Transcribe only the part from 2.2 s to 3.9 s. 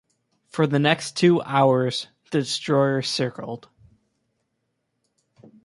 the destroyer circled.